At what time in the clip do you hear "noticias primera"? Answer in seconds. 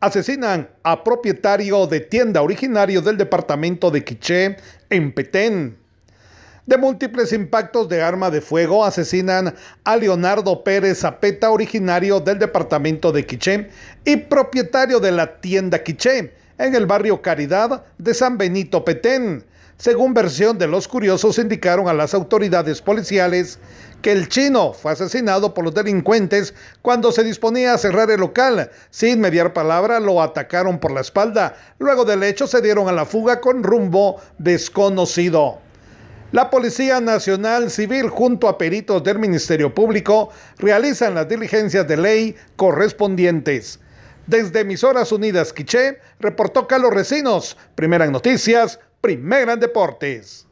48.12-49.54